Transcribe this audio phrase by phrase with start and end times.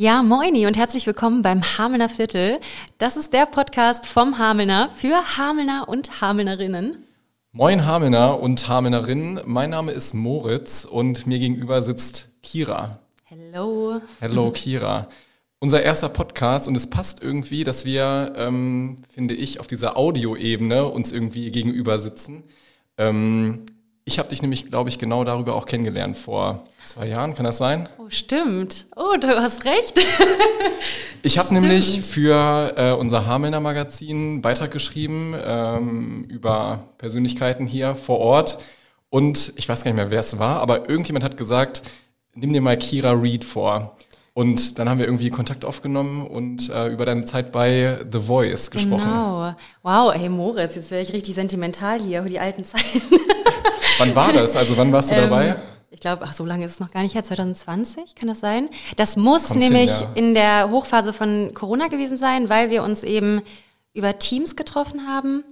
[0.00, 2.58] Ja, moini und herzlich willkommen beim Hamelner Viertel.
[2.96, 7.04] Das ist der Podcast vom Hamelner für Hamelner und Hamelnerinnen.
[7.52, 13.00] Moin Hamelner und Hamelnerinnen, mein Name ist Moritz und mir gegenüber sitzt Kira.
[13.24, 14.00] Hello.
[14.20, 15.08] Hello Kira.
[15.58, 20.86] Unser erster Podcast und es passt irgendwie, dass wir, ähm, finde ich, auf dieser Audioebene
[20.86, 22.44] uns irgendwie gegenüber sitzen.
[22.96, 23.66] Ähm,
[24.10, 27.36] ich habe dich nämlich, glaube ich, genau darüber auch kennengelernt vor zwei Jahren.
[27.36, 27.88] Kann das sein?
[27.98, 28.86] Oh, stimmt.
[28.96, 30.00] Oh, du hast recht.
[31.22, 37.94] ich habe nämlich für äh, unser Hamelner Magazin einen Beitrag geschrieben ähm, über Persönlichkeiten hier
[37.94, 38.58] vor Ort.
[39.10, 41.82] Und ich weiß gar nicht mehr, wer es war, aber irgendjemand hat gesagt,
[42.34, 43.96] nimm dir mal Kira Reed vor.
[44.34, 48.72] Und dann haben wir irgendwie Kontakt aufgenommen und äh, über deine Zeit bei The Voice
[48.72, 49.04] gesprochen.
[49.04, 49.54] Genau.
[49.82, 53.02] Wow, hey Moritz, jetzt wäre ich richtig sentimental hier, die alten Zeiten.
[54.00, 54.56] wann war das?
[54.56, 55.56] Also wann warst du ähm, dabei?
[55.90, 58.68] Ich glaube, ach, so lange ist es noch gar nicht her, 2020, kann das sein?
[58.96, 60.16] Das muss Kommt nämlich hin, ja.
[60.16, 63.42] in der Hochphase von Corona gewesen sein, weil wir uns eben
[63.92, 65.44] über Teams getroffen haben.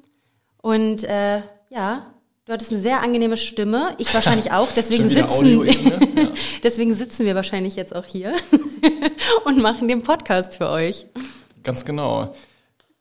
[0.62, 2.06] Und äh, ja,
[2.48, 4.68] Du hattest eine sehr angenehme Stimme, ich wahrscheinlich auch.
[4.74, 6.28] Deswegen sitzen, ja.
[6.64, 8.33] deswegen sitzen wir wahrscheinlich jetzt auch hier
[9.44, 11.05] und machen den Podcast für euch.
[11.62, 12.34] Ganz genau.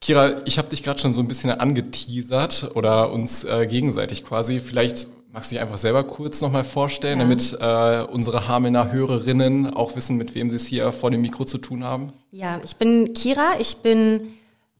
[0.01, 4.59] Kira, ich habe dich gerade schon so ein bisschen angeteasert oder uns äh, gegenseitig quasi.
[4.59, 7.25] Vielleicht magst du dich einfach selber kurz nochmal vorstellen, ja.
[7.25, 11.45] damit äh, unsere Hamelner Hörerinnen auch wissen, mit wem sie es hier vor dem Mikro
[11.45, 12.13] zu tun haben.
[12.31, 14.33] Ja, ich bin Kira, ich bin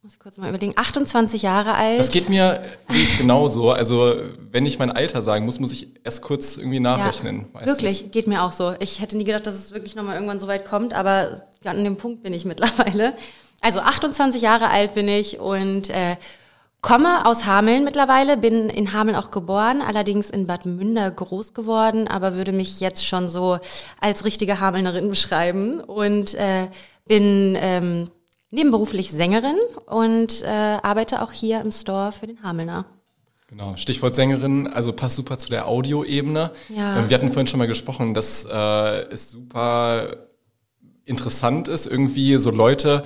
[0.08, 2.00] muss ich kurz mal überlegen, 28 Jahre alt.
[2.00, 3.72] Das geht mir übrigens genauso.
[3.72, 4.16] Also
[4.52, 7.48] wenn ich mein Alter sagen muss, muss ich erst kurz irgendwie nachrechnen.
[7.54, 8.74] Ja, wirklich, geht mir auch so.
[8.80, 11.98] Ich hätte nie gedacht, dass es wirklich nochmal irgendwann so weit kommt, aber an dem
[11.98, 13.16] Punkt bin ich mittlerweile.
[13.60, 16.16] Also 28 Jahre alt bin ich und äh,
[16.82, 22.08] komme aus Hameln mittlerweile, bin in Hameln auch geboren, allerdings in Bad Münder groß geworden,
[22.08, 23.60] aber würde mich jetzt schon so
[24.00, 26.70] als richtige Hamelnerin beschreiben und äh,
[27.08, 28.10] bin ähm,
[28.52, 32.86] nebenberuflich Sängerin und äh, arbeite auch hier im Store für den Hamelner.
[33.50, 36.52] Genau, Stichwort Sängerin, also passt super zu der Audioebene.
[36.68, 37.00] Ja.
[37.00, 40.27] Ähm, wir hatten vorhin schon mal gesprochen, dass äh, es super
[41.08, 43.04] interessant ist, irgendwie so Leute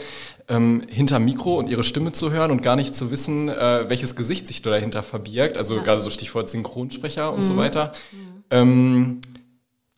[0.48, 4.16] ähm, hinter Mikro und ihre Stimme zu hören und gar nicht zu wissen, äh, welches
[4.16, 5.58] Gesicht sich dahinter verbirgt.
[5.58, 5.84] Also ja.
[5.84, 7.44] gerade so Stichwort Synchronsprecher und mhm.
[7.44, 7.94] so weiter.
[8.12, 8.44] Mhm.
[8.50, 9.22] Ähm,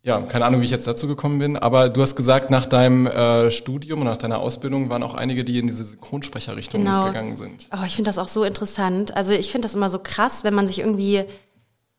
[0.05, 3.07] ja, keine Ahnung, wie ich jetzt dazu gekommen bin, aber du hast gesagt, nach deinem
[3.07, 7.05] äh, Studium und nach deiner Ausbildung waren auch einige, die in diese Synchronsprecherrichtung genau.
[7.05, 7.69] gegangen sind.
[7.71, 9.15] Oh, ich finde das auch so interessant.
[9.15, 11.23] Also ich finde das immer so krass, wenn man sich irgendwie,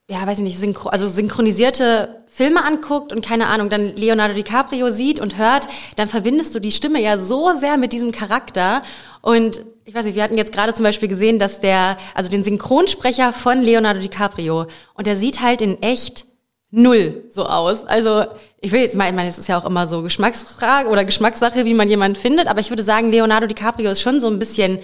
[0.09, 4.91] ja, weiß ich nicht, synchro also synchronisierte Filme anguckt und keine Ahnung, dann Leonardo DiCaprio
[4.91, 5.67] sieht und hört,
[5.97, 8.83] dann verbindest du die Stimme ja so sehr mit diesem Charakter
[9.23, 12.45] und ich weiß nicht, wir hatten jetzt gerade zum Beispiel gesehen, dass der, also den
[12.45, 16.27] Synchronsprecher von Leonardo DiCaprio und der sieht halt in echt
[16.71, 17.85] null so aus.
[17.85, 18.25] Also
[18.61, 21.75] ich will jetzt, ich meine, es ist ja auch immer so Geschmacksfrage oder Geschmackssache, wie
[21.75, 24.81] man jemanden findet, aber ich würde sagen, Leonardo DiCaprio ist schon so ein bisschen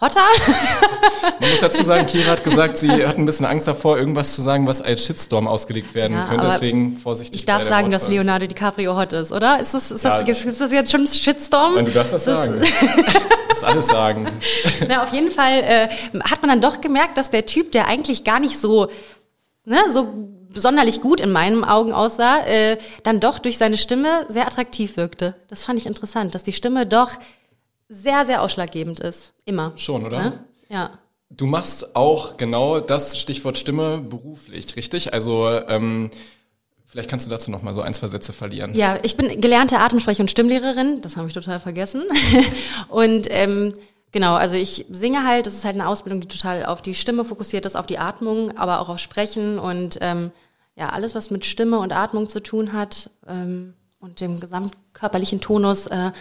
[0.00, 0.20] hotter.
[1.40, 4.42] Man muss dazu sagen, Kira hat gesagt, sie hat ein bisschen Angst davor, irgendwas zu
[4.42, 6.46] sagen, was als Shitstorm ausgelegt werden ja, könnte.
[6.46, 7.40] Deswegen vorsichtig.
[7.40, 9.58] Ich darf sagen, dass Leonardo DiCaprio hot ist, oder?
[9.58, 11.74] Ist das, ist ja, das, ist das jetzt schon ein Shitstorm?
[11.76, 12.60] Nein, du darfst das, das sagen.
[12.60, 14.26] du darfst alles sagen.
[14.88, 15.88] Na, auf jeden Fall äh,
[16.24, 18.88] hat man dann doch gemerkt, dass der Typ, der eigentlich gar nicht so,
[19.64, 24.46] ne, so sonderlich gut in meinen Augen aussah, äh, dann doch durch seine Stimme sehr
[24.46, 25.34] attraktiv wirkte.
[25.48, 27.12] Das fand ich interessant, dass die Stimme doch
[27.88, 29.32] sehr, sehr ausschlaggebend ist.
[29.44, 29.72] Immer.
[29.76, 30.22] Schon, oder?
[30.22, 30.44] Ne?
[30.68, 30.98] Ja.
[31.30, 35.12] Du machst auch genau das Stichwort Stimme beruflich, richtig?
[35.12, 36.10] Also ähm,
[36.84, 38.74] vielleicht kannst du dazu noch mal so ein, zwei Sätze verlieren.
[38.74, 41.02] Ja, ich bin gelernte Atemsprecher- und Stimmlehrerin.
[41.02, 42.04] Das habe ich total vergessen.
[42.88, 43.72] und ähm,
[44.16, 47.22] Genau, also ich singe halt, das ist halt eine Ausbildung, die total auf die Stimme
[47.22, 50.30] fokussiert ist, auf die Atmung, aber auch auf Sprechen und ähm,
[50.74, 55.86] ja, alles, was mit Stimme und Atmung zu tun hat ähm, und dem gesamtkörperlichen Tonus,
[55.88, 56.12] äh,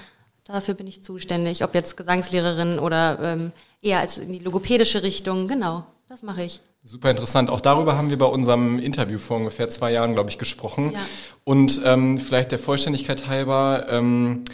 [0.45, 1.63] dafür bin ich zuständig.
[1.63, 3.51] Ob jetzt Gesangslehrerin oder ähm,
[3.81, 6.61] eher als in die logopädische Richtung, genau, das mache ich.
[6.83, 7.49] Super interessant.
[7.49, 10.91] Auch darüber haben wir bei unserem Interview vor ungefähr zwei Jahren, glaube ich, gesprochen.
[10.93, 10.99] Ja.
[11.43, 14.45] Und ähm, vielleicht der Vollständigkeit halber, ähm,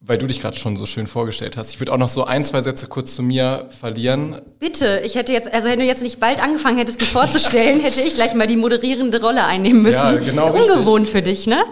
[0.00, 1.72] weil du dich gerade schon so schön vorgestellt hast.
[1.72, 4.42] Ich würde auch noch so ein, zwei Sätze kurz zu mir verlieren.
[4.58, 8.00] Bitte, ich hätte jetzt, also wenn du jetzt nicht bald angefangen hättest, dich vorzustellen, hätte
[8.00, 9.94] ich gleich mal die moderierende Rolle einnehmen müssen.
[9.94, 10.52] Ja, genau.
[10.52, 11.64] Ungewohnt für dich, ne?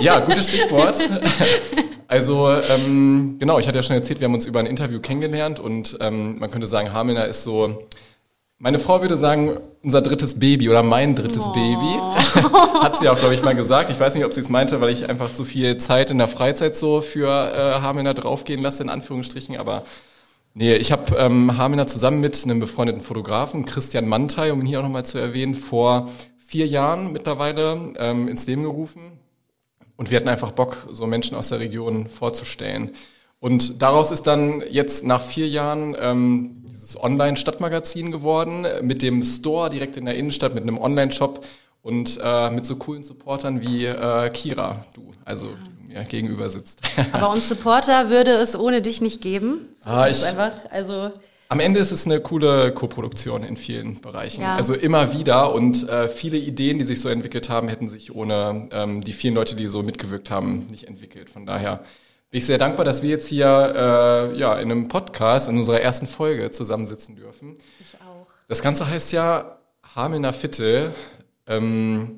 [0.00, 0.98] Ja, gutes Stichwort.
[2.08, 5.58] Also ähm, genau, ich hatte ja schon erzählt, wir haben uns über ein Interview kennengelernt
[5.58, 7.80] und ähm, man könnte sagen, Hamelner ist so
[8.58, 11.52] meine Frau würde sagen, unser drittes Baby oder mein drittes oh.
[11.52, 12.00] Baby.
[12.80, 13.90] Hat sie auch, glaube ich, mal gesagt.
[13.90, 16.28] Ich weiß nicht, ob sie es meinte, weil ich einfach zu viel Zeit in der
[16.28, 19.56] Freizeit so für äh, Hamina draufgehen lasse, in Anführungsstrichen.
[19.58, 19.84] Aber
[20.54, 24.80] nee, ich habe ähm, Hamina zusammen mit einem befreundeten Fotografen, Christian Mantei, um ihn hier
[24.80, 26.08] auch nochmal zu erwähnen, vor
[26.46, 29.18] vier Jahren mittlerweile ähm, ins Leben gerufen.
[29.96, 32.92] und wir hatten einfach Bock, so Menschen aus der Region vorzustellen.
[33.38, 39.70] Und daraus ist dann jetzt nach vier Jahren ähm, dieses Online-Stadtmagazin geworden, mit dem Store
[39.70, 41.44] direkt in der Innenstadt, mit einem Online-Shop
[41.82, 46.80] und äh, mit so coolen Supportern wie äh, Kira, du, also die mir gegenüber sitzt.
[47.12, 49.68] Aber uns Supporter würde es ohne dich nicht geben.
[49.84, 51.12] Das ah, ich, einfach, also
[51.48, 54.42] am Ende ist es eine coole Koproduktion in vielen Bereichen.
[54.42, 54.56] Ja.
[54.56, 58.68] Also immer wieder und äh, viele Ideen, die sich so entwickelt haben, hätten sich ohne
[58.72, 61.30] ähm, die vielen Leute, die so mitgewirkt haben, nicht entwickelt.
[61.30, 61.84] Von daher
[62.30, 65.80] bin ich sehr dankbar, dass wir jetzt hier äh, ja, in einem Podcast, in unserer
[65.80, 67.56] ersten Folge zusammensitzen dürfen.
[67.80, 68.26] Ich auch.
[68.48, 69.58] Das Ganze heißt ja
[69.94, 70.92] Hamelner Viertel.
[71.46, 72.16] Ähm,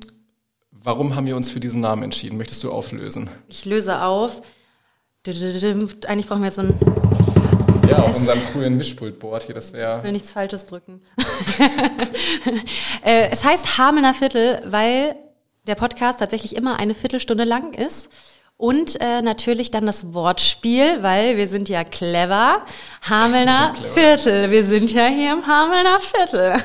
[0.71, 2.37] warum haben wir uns für diesen Namen entschieden?
[2.37, 3.29] Möchtest du auflösen?
[3.47, 4.41] Ich löse auf.
[5.27, 6.73] Eigentlich brauchen wir jetzt so ein
[7.89, 9.97] ja, auf unserem coolen Mischpultboard hier, das wäre.
[9.97, 11.01] Ich will nichts Falsches drücken.
[13.03, 15.15] äh, es heißt Hamelner Viertel, weil
[15.65, 18.09] der Podcast tatsächlich immer eine Viertelstunde lang ist.
[18.61, 22.65] Und äh, natürlich dann das Wortspiel, weil wir sind ja clever.
[23.09, 23.93] Hamelner clever.
[23.93, 24.51] Viertel.
[24.51, 26.55] Wir sind ja hier im Hamelner Viertel.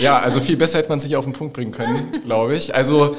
[0.00, 2.76] ja, also viel besser hätte man sich auf den Punkt bringen können, glaube ich.
[2.76, 3.16] Also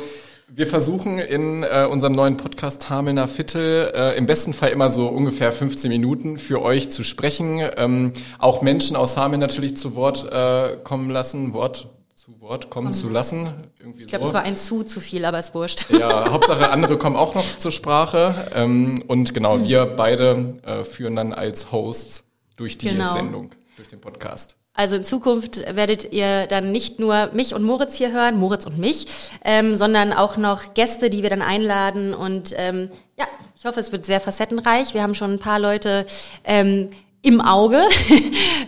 [0.48, 5.10] wir versuchen in äh, unserem neuen Podcast Hamelner Viertel äh, im besten Fall immer so
[5.10, 7.60] ungefähr 15 Minuten für euch zu sprechen.
[7.76, 11.90] Ähm, auch Menschen aus Hameln natürlich zu Wort äh, kommen lassen, Wort
[12.26, 13.54] zu Wort kommen zu lassen.
[13.80, 14.30] Irgendwie ich glaube, so.
[14.30, 15.86] es war ein zu zu viel, aber es wurscht.
[15.92, 18.48] Ja, Hauptsache andere kommen auch noch zur Sprache.
[18.56, 22.24] Ähm, und genau, wir beide äh, führen dann als Hosts
[22.56, 23.14] durch die genau.
[23.14, 24.56] Sendung, durch den Podcast.
[24.74, 28.80] Also in Zukunft werdet ihr dann nicht nur mich und Moritz hier hören, Moritz und
[28.80, 29.06] mich,
[29.44, 32.16] ähm, sondern auch noch Gäste, die wir dann einladen.
[32.16, 32.90] Und ähm,
[33.20, 34.96] ja, ich hoffe, es wird sehr facettenreich.
[34.96, 36.08] Wir haben schon ein paar Leute
[36.44, 36.90] ähm,
[37.26, 37.82] im Auge.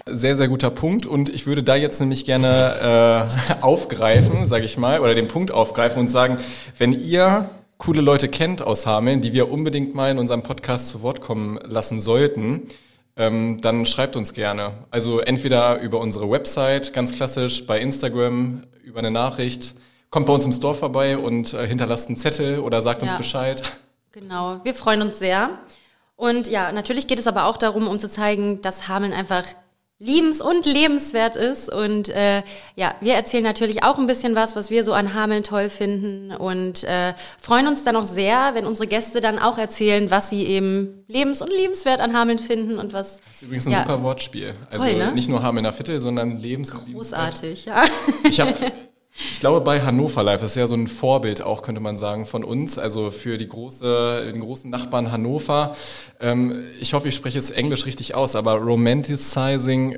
[0.06, 1.06] Sehr, sehr guter Punkt.
[1.06, 3.27] Und ich würde da jetzt nämlich gerne
[3.59, 6.38] äh, aufgreifen, sage ich mal, oder den Punkt aufgreifen und sagen,
[6.77, 11.01] wenn ihr coole Leute kennt aus Hameln, die wir unbedingt mal in unserem Podcast zu
[11.01, 12.63] Wort kommen lassen sollten,
[13.15, 14.74] ähm, dann schreibt uns gerne.
[14.92, 19.75] Also entweder über unsere Website, ganz klassisch, bei Instagram, über eine Nachricht.
[20.09, 23.09] Kommt bei uns im Store vorbei und äh, hinterlasst einen Zettel oder sagt ja.
[23.09, 23.62] uns Bescheid.
[24.13, 25.50] Genau, wir freuen uns sehr.
[26.17, 29.45] Und ja, natürlich geht es aber auch darum, um zu zeigen, dass Hameln einfach
[29.99, 31.71] liebens- und lebenswert ist.
[31.71, 32.43] Und äh,
[32.75, 36.31] ja, wir erzählen natürlich auch ein bisschen was, was wir so an Hameln toll finden
[36.31, 40.43] und äh, freuen uns dann auch sehr, wenn unsere Gäste dann auch erzählen, was sie
[40.43, 43.17] eben lebens- und liebenswert an Hameln finden und was.
[43.17, 44.53] Das ist übrigens ein ja, super Wortspiel.
[44.71, 45.11] Also toll, ne?
[45.13, 47.83] nicht nur Hamelner Viertel, sondern lebens- und Großartig, ja.
[48.23, 48.53] Ich habe
[49.31, 52.43] Ich glaube, bei Hannover Live ist ja so ein Vorbild auch, könnte man sagen, von
[52.43, 55.75] uns, also für die große, den großen Nachbarn Hannover.
[56.19, 59.97] Ähm, ich hoffe, ich spreche jetzt Englisch richtig aus, aber Romanticizing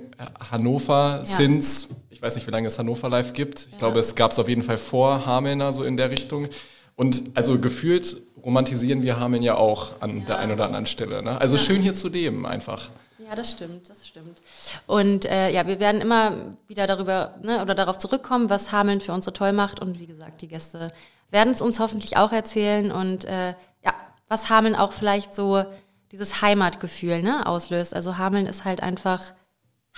[0.51, 1.25] Hannover ja.
[1.25, 3.68] since, ich weiß nicht, wie lange es Hannover Live gibt.
[3.68, 3.77] Ich ja.
[3.80, 6.48] glaube, es gab es auf jeden Fall vor Hamelner, so in der Richtung.
[6.95, 10.25] Und also gefühlt romantisieren wir Hameln ja auch an ja.
[10.25, 11.22] der einen oder anderen Stelle.
[11.24, 11.39] Ne?
[11.39, 12.89] Also schön hier zu leben einfach.
[13.30, 14.42] Ja, das stimmt, das stimmt.
[14.88, 19.14] Und äh, ja, wir werden immer wieder darüber ne, oder darauf zurückkommen, was Hameln für
[19.14, 19.80] uns so toll macht.
[19.80, 20.88] Und wie gesagt, die Gäste
[21.30, 23.50] werden es uns hoffentlich auch erzählen und äh,
[23.84, 23.94] ja,
[24.28, 25.64] was Hameln auch vielleicht so
[26.12, 27.94] dieses Heimatgefühl ne, auslöst.
[27.94, 29.22] Also Hameln ist halt einfach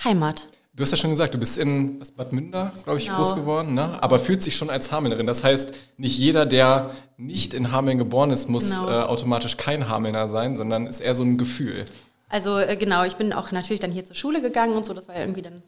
[0.04, 0.48] Heimat.
[0.74, 3.18] Du hast ja schon gesagt, du bist in Bad Münder, glaube ich, genau.
[3.18, 4.02] groß geworden, ne?
[4.02, 5.26] aber fühlt sich schon als Hamelnerin.
[5.26, 8.90] Das heißt, nicht jeder, der nicht in Hameln geboren ist, muss genau.
[8.90, 11.86] äh, automatisch kein Hamelner sein, sondern ist eher so ein Gefühl.
[12.32, 14.94] Also äh, genau, ich bin auch natürlich dann hier zur Schule gegangen und so.
[14.94, 15.62] Das war ja irgendwie dann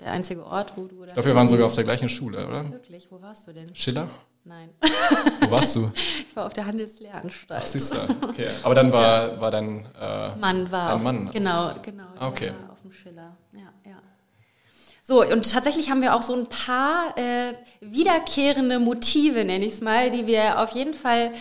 [0.00, 1.04] der einzige Ort, wo du.
[1.04, 2.72] Ich glaube, wir waren sogar auf der gleichen Schule, oder?
[2.72, 3.08] Wirklich?
[3.10, 3.74] Wo warst du denn?
[3.76, 4.08] Schiller?
[4.42, 4.70] Nein.
[5.40, 5.90] Wo warst du?
[6.28, 7.62] Ich war auf der Handelslehranstalt.
[7.64, 7.98] Ach, siehst du.
[8.22, 8.46] Okay.
[8.62, 9.40] Aber dann war, ja.
[9.40, 10.92] war dein äh, Mann war.
[10.92, 11.30] Dein Mann.
[11.32, 12.04] genau, genau.
[12.16, 12.52] Ah, okay.
[12.70, 13.36] Auf dem Schiller.
[13.52, 13.96] Ja, ja.
[15.02, 19.80] So, und tatsächlich haben wir auch so ein paar äh, wiederkehrende Motive, nenne ich es
[19.80, 21.32] mal, die wir auf jeden Fall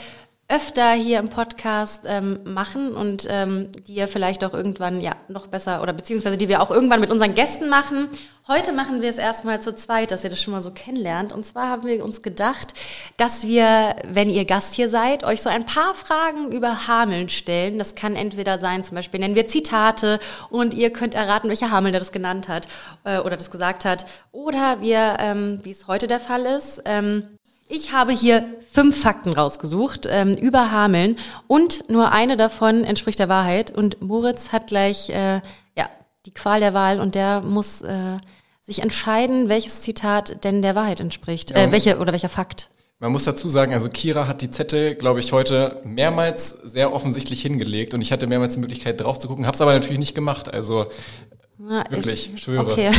[0.48, 5.48] öfter hier im Podcast ähm, machen und ähm, die ihr vielleicht auch irgendwann ja noch
[5.48, 8.10] besser oder beziehungsweise die wir auch irgendwann mit unseren Gästen machen.
[8.48, 11.34] Heute machen wir es erstmal zu zweit, dass ihr das schon mal so kennenlernt.
[11.34, 12.76] Und zwar haben wir uns gedacht,
[13.18, 17.80] dass wir, wenn ihr Gast hier seid, euch so ein paar Fragen über Hameln stellen.
[17.80, 20.20] Das kann entweder sein, zum Beispiel nennen wir Zitate
[20.52, 22.68] und ihr könnt erraten, welcher Hameln der das genannt hat
[23.04, 24.06] äh, oder das gesagt hat.
[24.32, 27.35] Oder wir, ähm, wie es heute der Fall ist, ähm,
[27.68, 31.18] ich habe hier fünf Fakten rausgesucht ähm, über Hameln
[31.48, 33.72] und nur eine davon entspricht der Wahrheit.
[33.72, 35.42] Und Moritz hat gleich äh,
[35.78, 35.90] ja
[36.26, 38.18] die Qual der Wahl und der muss äh,
[38.62, 42.70] sich entscheiden, welches Zitat denn der Wahrheit entspricht, ja, äh, welche oder welcher Fakt.
[43.00, 47.42] Man muss dazu sagen, also Kira hat die Zettel, glaube ich, heute mehrmals sehr offensichtlich
[47.42, 50.16] hingelegt und ich hatte mehrmals die Möglichkeit drauf zu gucken, habe es aber natürlich nicht
[50.16, 50.52] gemacht.
[50.54, 50.86] Also
[51.58, 52.72] Na, wirklich, ich, schwöre.
[52.72, 52.92] Okay.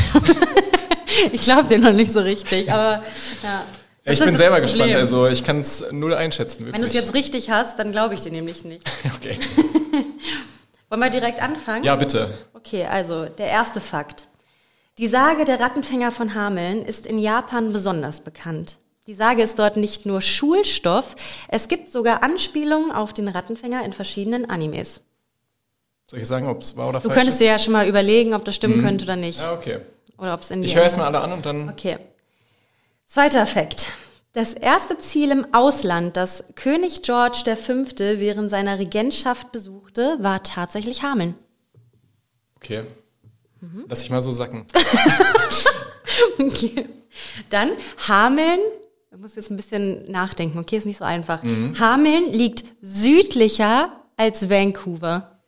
[1.33, 3.03] ich glaube dir noch nicht so richtig, aber
[3.43, 3.65] ja.
[4.07, 4.95] Ja, ich bin selber gespannt.
[4.95, 6.61] Also ich kann es null einschätzen.
[6.61, 6.75] Wirklich.
[6.75, 8.87] Wenn du es jetzt richtig hast, dann glaube ich dir nämlich nicht.
[9.17, 9.39] Okay.
[10.89, 11.83] Wollen wir direkt anfangen?
[11.83, 12.29] Ja, bitte.
[12.55, 14.29] Okay, also der erste Fakt.
[14.99, 18.79] Die Sage der Rattenfänger von Hameln ist in Japan besonders bekannt.
[19.09, 21.17] Die Sage ist dort nicht nur Schulstoff,
[21.49, 25.03] es gibt sogar Anspielungen auf den Rattenfänger in verschiedenen Animes.
[26.09, 27.45] Soll ich sagen, ob es wahr oder Du falsch könntest ist?
[27.45, 29.41] dir ja schon mal überlegen, ob das stimmen könnte oder nicht.
[29.41, 29.81] Ja, okay.
[30.19, 31.69] Oder ob es in die Ich höre erstmal alle an und dann.
[31.69, 31.99] Okay.
[33.07, 33.93] Zweiter Fakt.
[34.33, 37.73] Das erste Ziel im Ausland, das König George V.
[37.97, 41.35] während seiner Regentschaft besuchte, war tatsächlich Hameln.
[42.57, 42.83] Okay.
[43.61, 43.85] Mhm.
[43.89, 44.67] Lass ich mal so sacken.
[46.39, 46.87] Okay.
[47.51, 47.71] Dann
[48.09, 48.61] Hameln,
[49.13, 51.43] ich muss jetzt ein bisschen nachdenken, okay, ist nicht so einfach.
[51.43, 55.41] Hameln liegt südlicher als Vancouver.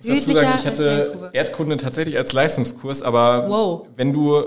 [0.00, 1.30] Ich muss dazu Südlicher sagen, ich hatte.
[1.32, 3.86] Erdkunde tatsächlich als Leistungskurs, aber Wow.
[3.94, 4.42] wenn du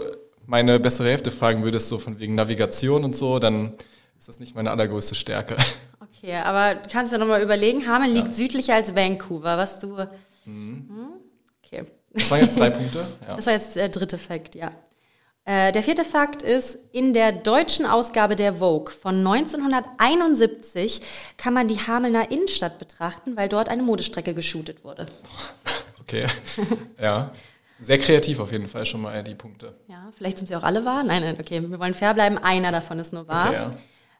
[0.45, 3.73] meine bessere Hälfte fragen würdest, so von wegen Navigation und so, dann
[4.17, 5.57] ist das nicht meine allergrößte Stärke.
[5.99, 9.97] Okay, aber du kannst ja nochmal überlegen, Hameln liegt südlicher als Vancouver, was du...
[10.45, 10.89] Hm?
[11.63, 11.85] Okay.
[12.13, 13.05] Das waren jetzt drei Punkte.
[13.27, 13.35] Ja.
[13.35, 14.71] Das war jetzt der dritte Fakt, ja.
[15.43, 21.01] Äh, der vierte Fakt ist, in der deutschen Ausgabe der Vogue von 1971
[21.37, 25.05] kann man die Hamelner Innenstadt betrachten, weil dort eine Modestrecke geshootet wurde.
[26.07, 26.27] Okay.
[27.01, 27.31] ja.
[27.79, 29.75] Sehr kreativ auf jeden Fall schon mal die Punkte.
[29.87, 31.03] Ja, vielleicht sind sie auch alle wahr.
[31.03, 32.37] Nein, nein, okay, wir wollen fair bleiben.
[32.37, 33.47] Einer davon ist nur wahr.
[33.49, 33.71] Okay, ja.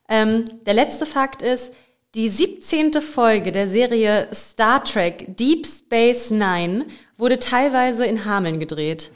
[0.10, 1.74] ähm, der letzte Fakt ist,
[2.16, 3.02] die 17.
[3.02, 6.86] Folge der Serie Star Trek Deep Space Nine
[7.18, 9.12] wurde teilweise in Hameln gedreht.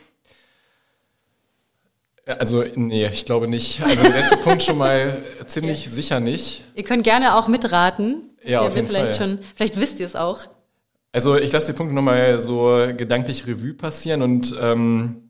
[2.26, 3.82] Also, nee, ich glaube nicht.
[3.82, 6.64] Also der letzte Punkt schon mal ziemlich sicher nicht.
[6.76, 8.30] Ihr könnt gerne auch mitraten.
[8.44, 9.30] Ja, auf jeden vielleicht Fall.
[9.30, 10.48] Schon, vielleicht wisst ihr es auch.
[11.12, 15.30] Also ich lasse die Punkte nochmal so gedanklich Revue passieren und ähm,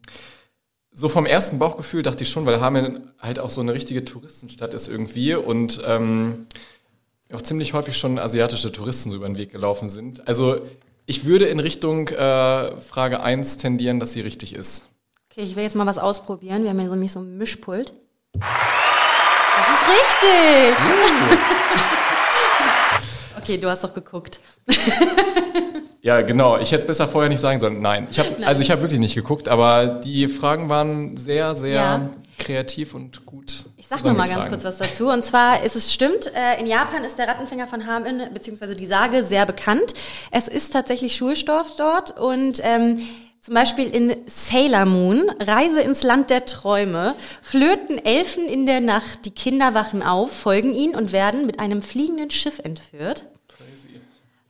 [0.92, 4.74] so vom ersten Bauchgefühl dachte ich schon, weil Hameln halt auch so eine richtige Touristenstadt
[4.74, 6.48] ist irgendwie und ähm,
[7.34, 10.28] auch ziemlich häufig schon asiatische Touristen so über den Weg gelaufen sind.
[10.28, 10.62] Also
[11.06, 14.88] ich würde in Richtung äh, Frage 1 tendieren, dass sie richtig ist.
[15.32, 16.64] Okay, ich will jetzt mal was ausprobieren.
[16.64, 17.94] Wir haben hier so, nämlich so ein Mischpult.
[18.34, 20.78] Das ist richtig!
[23.50, 24.40] okay, du hast doch geguckt.
[26.02, 26.58] Ja, genau.
[26.58, 27.82] Ich hätte es besser vorher nicht sagen sollen.
[27.82, 31.74] Nein, ich habe also ich habe wirklich nicht geguckt, aber die Fragen waren sehr, sehr
[31.74, 32.10] Ja.
[32.38, 33.66] kreativ und gut.
[33.76, 35.10] Ich sag noch mal ganz kurz was dazu.
[35.10, 38.88] Und zwar ist es stimmt, äh, in Japan ist der Rattenfänger von Hameln, beziehungsweise die
[38.88, 39.94] Sage, sehr bekannt.
[40.32, 43.02] Es ist tatsächlich Schulstoff dort und ähm,
[43.42, 49.26] zum Beispiel in Sailor Moon, Reise ins Land der Träume, flöten Elfen in der Nacht,
[49.26, 53.26] die Kinder wachen auf, folgen ihnen und werden mit einem fliegenden Schiff entführt.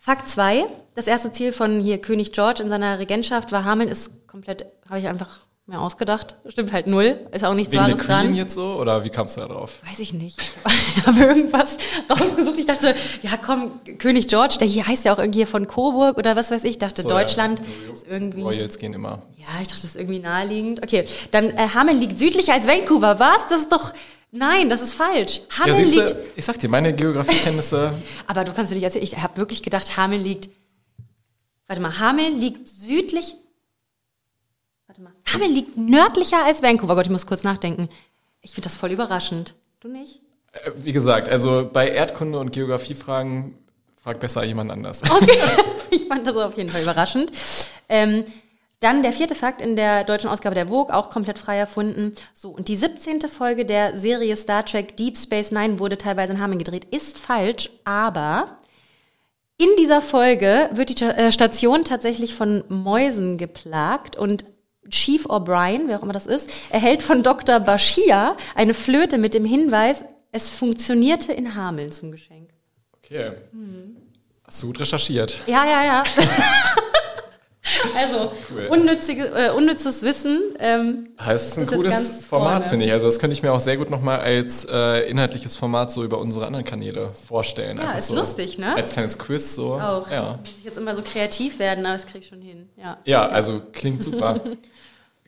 [0.10, 4.28] Fakt 2, das erste Ziel von hier König George in seiner Regentschaft war Hameln, ist
[4.28, 6.36] komplett, habe ich einfach mir ausgedacht.
[6.48, 8.34] Stimmt halt null, ist auch nichts Wegen der Wahres Queen dran.
[8.34, 9.84] jetzt so oder wie kamst du da drauf?
[9.88, 10.40] Weiß ich nicht.
[10.98, 11.78] Ich habe irgendwas
[12.10, 12.58] rausgesucht.
[12.58, 16.36] Ich dachte, ja komm, König George, der hier heißt ja auch irgendwie von Coburg oder
[16.36, 16.72] was weiß ich.
[16.72, 17.94] Ich dachte, So, Deutschland ja.
[17.94, 18.42] ist irgendwie.
[18.42, 19.22] Royals gehen immer.
[19.38, 20.82] Ja, ich dachte, das ist irgendwie naheliegend.
[20.82, 23.20] Okay, dann äh, Hameln liegt südlicher als Vancouver.
[23.20, 23.48] Was?
[23.48, 23.94] Das ist doch.
[24.32, 25.42] Nein, das ist falsch.
[25.50, 26.16] Ja, Hameln siehst liegt.
[26.36, 27.94] ich sag dir, meine Geografiekenntnisse,
[28.28, 29.04] Aber du kannst mir nicht erzählen.
[29.04, 30.50] Ich habe wirklich gedacht, Hameln liegt.
[31.68, 33.36] Warte mal, Hameln liegt südlich.
[34.88, 35.14] Warte mal.
[35.34, 36.96] Hameln liegt nördlicher als Vancouver.
[36.96, 37.90] Gott, ich muss kurz nachdenken.
[38.42, 39.56] Ich finde das voll überraschend.
[39.80, 40.22] Du nicht?
[40.52, 43.56] äh, wie gesagt, also bei Erdkunde und Geografiefragen
[44.02, 45.02] frag besser jemand anders.
[45.10, 45.38] Okay,
[45.92, 47.32] ich fand das auf jeden Fall überraschend.
[47.88, 48.26] Ähm,
[48.80, 52.14] dann der vierte Fakt in der deutschen Ausgabe der Vogue, auch komplett frei erfunden.
[52.34, 53.22] So, und die 17.
[53.22, 56.86] Folge der Serie Star Trek Deep Space Nine wurde teilweise in Hameln gedreht.
[56.86, 58.58] Ist falsch, aber
[59.58, 64.46] in dieser Folge wird die äh, Station tatsächlich von Mäusen geplagt und
[64.90, 67.60] Chief O'Brien, wer auch immer das ist, erhält von Dr.
[67.60, 72.52] Bashir eine Flöte mit dem Hinweis, es funktionierte in Hameln zum Geschenk.
[72.98, 73.34] Okay.
[74.46, 75.42] Hast du gut recherchiert.
[75.46, 76.04] Ja, ja, ja.
[77.98, 78.70] also, Cool.
[79.36, 80.42] äh, unnützes Wissen.
[80.60, 82.92] Ähm, Das ist ein ist cooles Format, finde ich.
[82.92, 86.20] Also das könnte ich mir auch sehr gut nochmal als äh, inhaltliches Format so über
[86.20, 87.78] unsere anderen Kanäle vorstellen.
[87.78, 88.76] Ja, Einfach ist so lustig, ne?
[88.76, 89.74] Als kleines Quiz so.
[89.76, 90.10] auch.
[90.10, 90.40] Ja.
[90.42, 92.70] Muss ich jetzt immer so kreativ werden, aber das krieg ich schon hin.
[92.78, 92.98] Ja.
[93.06, 94.40] ja, also klingt super.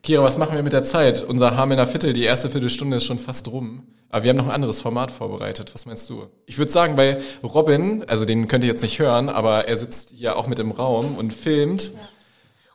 [0.04, 1.24] Kira, was machen wir mit der Zeit?
[1.24, 3.84] Unser Hamelner Viertel, die erste Viertelstunde ist schon fast rum.
[4.10, 5.74] Aber wir haben noch ein anderes Format vorbereitet.
[5.74, 6.26] Was meinst du?
[6.46, 10.10] Ich würde sagen, bei Robin, also den könnt ihr jetzt nicht hören, aber er sitzt
[10.18, 11.92] hier auch mit im Raum und filmt.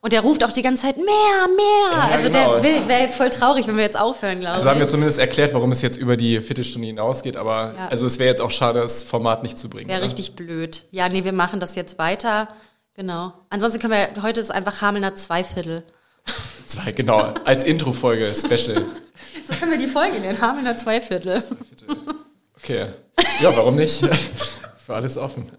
[0.07, 1.91] Und der ruft auch die ganze Zeit mehr, mehr.
[1.99, 2.61] Ja, also genau.
[2.61, 4.91] der wäre jetzt voll traurig, wenn wir jetzt aufhören, glaube Also haben wir ich.
[4.93, 7.89] zumindest erklärt, warum es jetzt über die Viertelstunde hinausgeht, aber Ja.
[7.89, 9.89] also es wäre jetzt auch schade, das Format nicht zu bringen.
[9.89, 10.07] Wäre oder?
[10.07, 10.85] richtig blöd.
[10.93, 12.47] Ja, nee, wir machen das jetzt weiter.
[12.95, 13.33] Genau.
[13.51, 15.83] Ansonsten können wir, heute ist einfach Hamelner Zweiviertel.
[16.69, 17.35] Zwei, genau.
[17.45, 18.85] Als Intro-Folge, Special.
[19.49, 20.41] So können wir die Folge nennen.
[20.41, 21.43] Hamelner Zweiviertel.
[22.57, 22.87] Okay.
[23.43, 24.05] Ja, warum nicht?
[24.87, 25.51] Für alles offen.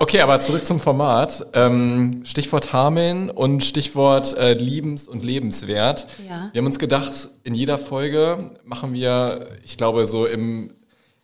[0.00, 1.46] Okay, aber zurück zum Format.
[1.54, 6.06] Ähm, Stichwort Hameln und Stichwort äh, liebens- und lebenswert.
[6.28, 6.50] Ja.
[6.52, 10.72] Wir haben uns gedacht, in jeder Folge machen wir, ich glaube, so im,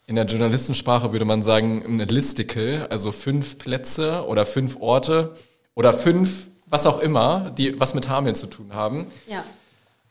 [0.07, 5.35] in der Journalistensprache würde man sagen, ein Listicle, also fünf Plätze oder fünf Orte
[5.73, 9.07] oder fünf, was auch immer, die was mit Hameln zu tun haben.
[9.27, 9.45] Ja.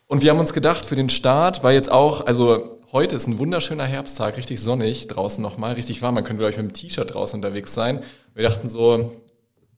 [0.06, 3.38] Und wir haben uns gedacht, für den Start, weil jetzt auch, also heute ist ein
[3.38, 6.14] wunderschöner Herbsttag, richtig sonnig draußen nochmal, richtig warm.
[6.14, 8.00] Man könnte, glaube ich, mit dem T-Shirt draußen unterwegs sein.
[8.35, 9.12] Wir dachten so,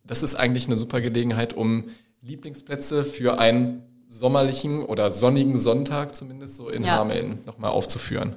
[0.05, 1.91] das ist eigentlich eine super Gelegenheit, um
[2.23, 6.99] Lieblingsplätze für einen sommerlichen oder sonnigen Sonntag zumindest so in Ja.
[6.99, 8.37] Hameln nochmal aufzuführen.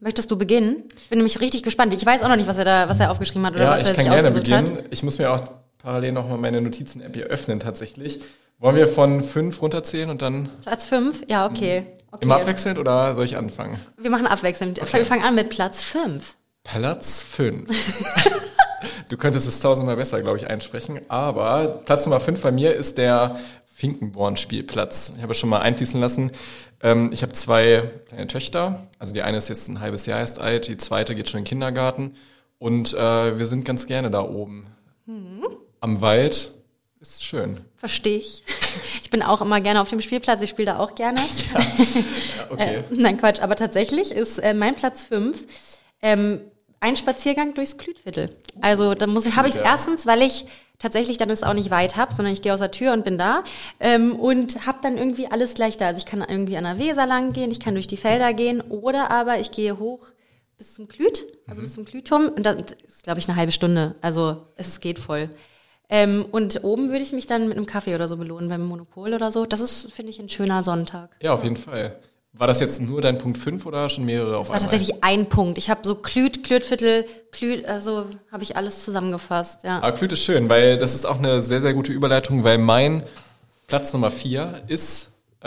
[0.00, 0.84] Möchtest du beginnen?
[1.02, 1.92] Ich bin nämlich richtig gespannt.
[1.92, 3.82] Ich weiß auch noch nicht, was er da, was er aufgeschrieben hat oder Ja, was
[3.82, 4.76] ich er kann sich gerne beginnen.
[4.78, 4.84] hat.
[4.90, 5.40] Ich muss mir auch
[5.78, 8.20] parallel nochmal meine Notizen-App hier öffnen tatsächlich.
[8.58, 11.22] Wollen wir von fünf runterzählen und dann Platz fünf?
[11.28, 11.86] Ja, okay.
[12.12, 12.24] okay.
[12.24, 13.76] immer abwechselnd oder soll ich anfangen?
[13.98, 14.80] Wir machen abwechselnd.
[14.80, 16.36] Wir fangen an mit Platz fünf.
[16.62, 17.68] Platz 5.
[19.08, 21.00] du könntest es tausendmal besser, glaube ich, einsprechen.
[21.08, 23.36] Aber Platz Nummer 5 bei mir ist der
[23.74, 25.14] Finkenborn-Spielplatz.
[25.16, 26.32] Ich habe es schon mal einfließen lassen.
[26.82, 28.86] Ähm, ich habe zwei kleine Töchter.
[28.98, 31.44] Also die eine ist jetzt ein halbes Jahr erst alt, die zweite geht schon in
[31.44, 32.14] den Kindergarten.
[32.58, 34.68] Und äh, wir sind ganz gerne da oben.
[35.80, 36.52] Am Wald.
[37.00, 37.60] Ist schön.
[37.76, 38.42] Verstehe ich.
[39.02, 40.40] Ich bin auch immer gerne auf dem Spielplatz.
[40.40, 41.20] Ich spiele da auch gerne.
[41.54, 42.76] Ja, okay.
[42.78, 43.40] Äh, nein, Quatsch.
[43.40, 45.46] Aber tatsächlich ist äh, mein Platz fünf
[46.02, 46.40] ähm,
[46.84, 48.30] ein Spaziergang durchs Klütviertel.
[48.60, 49.62] Also da muss habe ich Ja.
[49.62, 50.44] erstens, weil ich
[50.78, 53.16] tatsächlich dann es auch nicht weit habe, sondern ich gehe aus der Tür und bin
[53.16, 53.42] da
[53.80, 55.86] ähm, und habe dann irgendwie alles gleich da.
[55.86, 58.60] Also ich kann irgendwie an der Weser lang gehen, ich kann durch die Felder gehen
[58.60, 60.06] oder aber ich gehe hoch
[60.58, 63.94] bis zum Klüt, also bis zum Klütturm und das ist, glaube ich, eine halbe Stunde.
[64.02, 65.30] Also es ist- geht voll.
[65.88, 69.12] Ähm, und oben würde ich mich dann mit einem Kaffee oder so belohnen beim Monopol
[69.14, 69.44] oder so.
[69.46, 71.16] Das ist, finde ich, ein schöner Sonntag.
[71.22, 71.96] Ja, auf jeden Fall.
[72.36, 74.70] War das jetzt nur dein Punkt 5 oder schon mehrere auf Das war einmal?
[74.70, 75.56] tatsächlich ein Punkt.
[75.56, 79.78] Ich habe so Klüt, Klütviertel, Klüt, also habe ich alles zusammengefasst, ja.
[79.78, 83.04] Aber Klüt ist schön, weil das ist auch eine sehr, sehr gute Überleitung, weil mein
[83.68, 85.46] Platz Nummer 4 ist äh,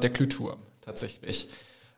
[0.00, 1.48] der Klütturm, tatsächlich.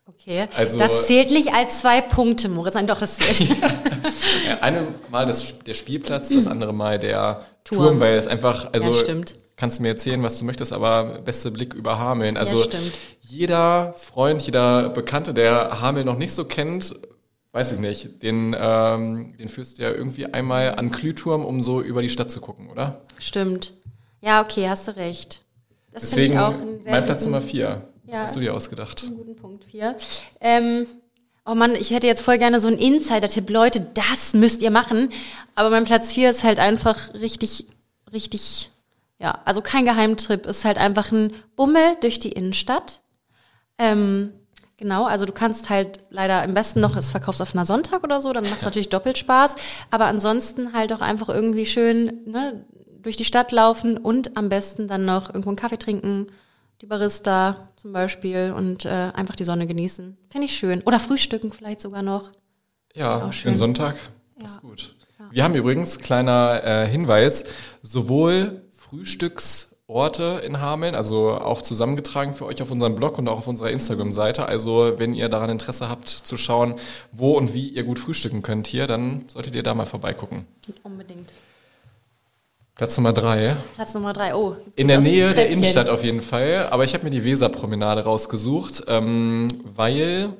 [0.07, 0.49] Okay.
[0.55, 2.75] Also- das zählt nicht als zwei Punkte, Moritz.
[2.75, 3.49] Nein, doch, das zählt.
[3.51, 7.83] Ja, eine Mal das, der Spielplatz, das andere Mal der Turm.
[7.83, 9.35] Turm, weil es einfach, also Ja, stimmt.
[9.57, 12.37] Kannst du mir erzählen, was du möchtest, aber beste Blick über Hameln.
[12.37, 12.92] Also stimmt.
[13.23, 16.95] jeder Freund, jeder Bekannte, der Hameln noch nicht so kennt,
[17.53, 21.81] weiß ich nicht, den, ähm, den führst du ja irgendwie einmal an Klüturm, um so
[21.81, 23.01] über die Stadt zu gucken, oder?
[23.19, 23.73] stimmt.
[24.21, 25.42] Ja, okay, hast du recht.
[25.92, 27.83] Das Deswegen ich auch einen sehr mein Platz Nummer 4.
[28.05, 28.21] Was Ja.
[28.25, 29.05] hast du dir ausgedacht?
[29.16, 29.97] guten Punkt hier.
[30.40, 30.87] Ähm,
[31.47, 33.49] oh Mann, ich hätte jetzt voll gerne so einen Insider-Tipp.
[33.49, 35.11] Leute, das müsst ihr machen.
[35.55, 37.66] Aber mein Platz 4 ist halt einfach richtig,
[38.12, 38.71] richtig,
[39.18, 40.46] ja, also kein Geheimtrip.
[40.46, 43.00] Ist halt einfach ein Bummel durch die Innenstadt.
[43.79, 44.33] Ähm,
[44.76, 48.20] genau, also du kannst halt leider am besten noch es verkaufst auf einer Sonntag oder
[48.20, 49.57] so, dann macht es natürlich doppelt Spaß.
[49.90, 52.64] Aber ansonsten halt auch einfach irgendwie schön ne,
[53.02, 56.26] durch die Stadt laufen und am besten dann noch irgendwo einen Kaffee trinken,
[56.81, 60.16] die Barista zum Beispiel und äh, einfach die Sonne genießen.
[60.31, 60.83] Finde ich schön.
[60.83, 62.33] Oder frühstücken vielleicht sogar noch.
[62.94, 63.52] Ja, Auch für schön.
[63.52, 63.96] den Sonntag.
[64.38, 64.46] Ja.
[64.46, 64.94] ist gut.
[65.31, 67.44] Wir haben übrigens, kleiner äh, Hinweis,
[67.83, 68.65] sowohl
[68.96, 73.70] Frühstücksorte in Hameln, also auch zusammengetragen für euch auf unserem Blog und auch auf unserer
[73.70, 74.46] Instagram-Seite.
[74.46, 76.76] Also wenn ihr daran Interesse habt zu schauen,
[77.12, 80.46] wo und wie ihr gut frühstücken könnt hier, dann solltet ihr da mal vorbeigucken.
[80.82, 81.30] Unbedingt.
[82.74, 83.56] Platz Nummer drei.
[83.74, 84.35] Platz Nummer drei.
[84.35, 84.56] Oh.
[84.76, 85.48] In der Nähe der.
[85.48, 86.68] Innenstadt auf jeden Fall.
[86.70, 90.30] Aber ich habe mir die Weserpromenade rausgesucht, ähm, weil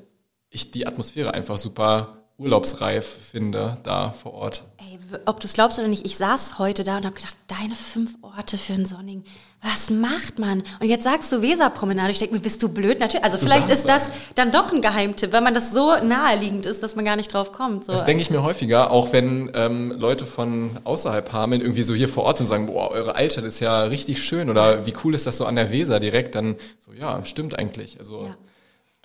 [0.51, 4.65] ich die Atmosphäre einfach super urlaubsreif finde da vor Ort.
[4.79, 7.75] Ey, ob du es glaubst oder nicht, ich saß heute da und habe gedacht, deine
[7.75, 9.25] fünf Orte für einen Sonnigen.
[9.63, 10.63] Was macht man?
[10.81, 12.11] Und jetzt sagst du Weserpromenade.
[12.11, 13.01] Ich denke mir, bist du blöd?
[13.01, 13.25] Natürlich.
[13.25, 16.83] Also vielleicht sagst ist das dann doch ein Geheimtipp, weil man das so naheliegend ist,
[16.83, 17.87] dass man gar nicht drauf kommt.
[17.87, 17.93] So.
[17.93, 22.09] Das denke ich mir häufiger, auch wenn ähm, Leute von außerhalb Hameln irgendwie so hier
[22.09, 25.15] vor Ort sind und sagen, boah, eure Altstadt ist ja richtig schön oder wie cool
[25.15, 27.99] ist das so an der Weser direkt, dann so, ja, stimmt eigentlich.
[27.99, 28.37] Also Ja.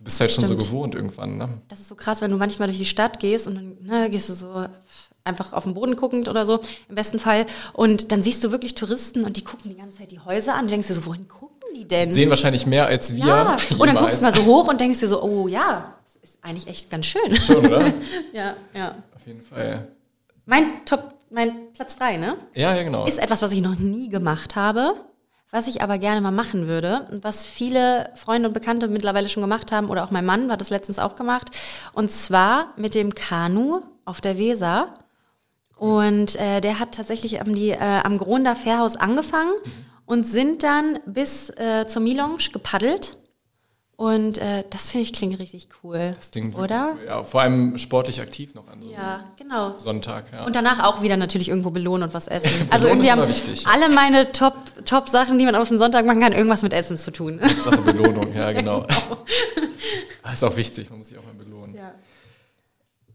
[0.02, 0.62] Du bist halt schon Stimmt.
[0.62, 1.38] so gewohnt irgendwann.
[1.38, 1.62] Ne?
[1.68, 4.30] Das ist so krass, wenn du manchmal durch die Stadt gehst und dann ne, gehst
[4.30, 4.66] du so
[5.24, 6.60] einfach auf den Boden guckend oder so,
[6.90, 7.46] im besten Fall.
[7.74, 10.66] Und dann siehst du wirklich Touristen und die gucken die ganze Zeit die Häuser an.
[10.66, 12.12] Du denkst dir so, wohin gucken die denn?
[12.12, 13.26] Sehen wahrscheinlich mehr als wir.
[13.26, 13.58] ja.
[13.78, 16.40] Und dann guckst du mal so hoch und denkst dir so, oh ja, das ist
[16.44, 17.36] eigentlich echt ganz schön.
[17.36, 17.94] Schon, oder?
[18.34, 18.96] ja, ja.
[19.16, 19.88] Auf jeden Fall.
[20.46, 22.38] Mein Top, mein Platz drei, ne?
[22.56, 23.06] Ja, ja, genau.
[23.06, 24.96] Ist etwas, was ich noch nie gemacht habe,
[25.52, 29.42] was ich aber gerne mal machen würde und was viele Freunde und Bekannte mittlerweile schon
[29.42, 31.52] gemacht haben oder auch mein Mann hat das letztens auch gemacht.
[31.94, 34.94] Und zwar mit dem Kanu auf der Weser.
[35.76, 39.54] Und äh, der hat tatsächlich am, die, äh, am Gronder Fährhaus angefangen
[40.06, 43.18] und sind dann bis äh, zur Milonge gepaddelt.
[43.96, 46.14] Und äh, das finde ich klingt richtig cool.
[46.18, 46.96] Das klingt oder?
[46.98, 47.06] Cool.
[47.06, 49.78] Ja, vor allem sportlich aktiv noch an so Ja, genau.
[49.78, 50.26] Sonntag.
[50.32, 50.46] Ja.
[50.46, 52.68] Und danach auch wieder natürlich irgendwo belohnen und was essen.
[52.72, 53.68] also irgendwie ist haben wichtig.
[53.68, 56.98] alle meine Top, Top Sachen, die man auf dem Sonntag machen kann, irgendwas mit Essen
[56.98, 57.40] zu tun.
[57.64, 58.88] Sache Belohnung, ja genau.
[60.24, 61.76] Das ist auch wichtig, man muss sich auch mal belohnen.
[61.76, 61.94] Ja.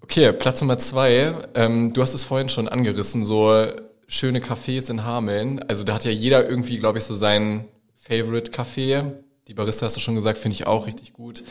[0.03, 1.35] Okay, Platz Nummer zwei.
[1.55, 3.67] Ähm, du hast es vorhin schon angerissen, so
[4.07, 5.61] schöne Cafés in Hameln.
[5.69, 9.15] Also da hat ja jeder irgendwie, glaube ich, so seinen Favorite Café.
[9.49, 11.45] Die Barista hast du schon gesagt, finde ich auch richtig gut.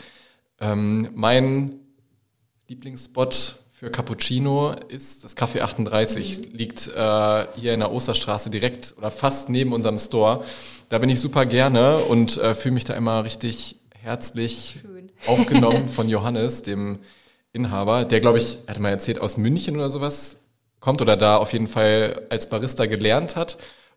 [0.60, 1.80] Ähm, mein
[2.68, 6.52] Lieblingsspot für Cappuccino ist das Café 38.
[6.52, 10.44] Liegt äh, hier in der Osterstraße direkt oder fast neben unserem Store.
[10.88, 15.10] Da bin ich super gerne und äh, fühle mich da immer richtig herzlich Schön.
[15.26, 16.98] aufgenommen von Johannes, dem
[17.52, 20.40] Inhaber, der, glaube ich, hat mal erzählt, aus München oder sowas
[20.80, 23.56] kommt oder da auf jeden Fall als Barista gelernt hat.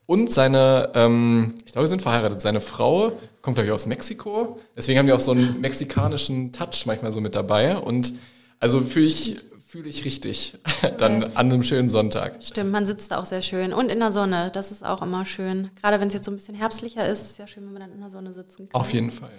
[0.10, 2.42] Und seine, ähm, ich glaube, sie sind verheiratet.
[2.42, 3.12] Seine Frau
[3.44, 4.60] kommt, glaube ich, aus Mexiko.
[4.76, 7.78] Deswegen haben die auch so einen mexikanischen Touch manchmal so mit dabei.
[7.78, 8.14] Und
[8.60, 10.58] also fühle ich, fühle ich richtig
[10.98, 12.40] dann an einem schönen Sonntag.
[12.42, 13.72] Stimmt, man sitzt da auch sehr schön.
[13.72, 15.70] Und in der Sonne, das ist auch immer schön.
[15.80, 17.84] Gerade wenn es jetzt so ein bisschen herbstlicher ist, ist es ja schön, wenn man
[17.84, 18.82] dann in der Sonne sitzen kann.
[18.82, 19.30] Auf jeden Fall.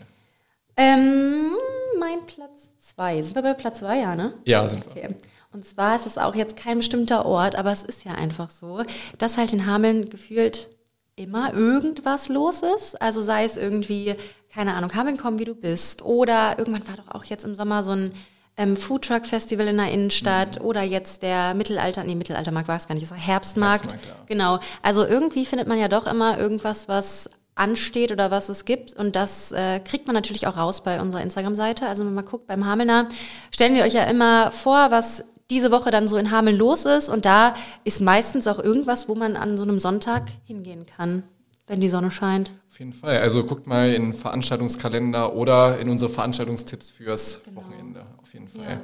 [0.77, 1.51] Ähm,
[1.99, 3.21] mein Platz zwei.
[3.23, 4.35] Sind wir bei Platz zwei, ja, ne?
[4.45, 5.03] Ja, sind wir.
[5.03, 5.17] Okay.
[5.53, 8.83] Und zwar ist es auch jetzt kein bestimmter Ort, aber es ist ja einfach so,
[9.19, 10.69] dass halt in Hameln gefühlt
[11.17, 13.01] immer irgendwas los ist.
[13.01, 14.15] Also sei es irgendwie,
[14.53, 16.03] keine Ahnung, Hameln kommen, wie du bist.
[16.03, 18.13] Oder irgendwann war doch auch jetzt im Sommer so ein
[18.57, 20.61] ähm, Foodtruck-Festival in der Innenstadt.
[20.61, 23.93] Oder jetzt der Mittelalter, nee, Mittelaltermarkt war es gar nicht, es war Herbstmarkt.
[23.93, 24.27] Herbstmarkt.
[24.29, 24.61] Genau.
[24.83, 28.95] Also irgendwie findet man ja doch immer irgendwas, was ansteht oder was es gibt.
[28.95, 31.87] Und das äh, kriegt man natürlich auch raus bei unserer Instagram-Seite.
[31.87, 33.09] Also wenn man guckt, beim Hamelner
[33.51, 37.09] stellen wir euch ja immer vor, was diese Woche dann so in Hameln los ist.
[37.09, 41.25] Und da ist meistens auch irgendwas, wo man an so einem Sonntag hingehen kann,
[41.67, 42.53] wenn die Sonne scheint.
[42.71, 43.19] Auf jeden Fall.
[43.19, 48.07] Also guckt mal in Veranstaltungskalender oder in unsere Veranstaltungstipps fürs Wochenende.
[48.23, 48.63] Auf jeden Fall.
[48.63, 48.81] Ja.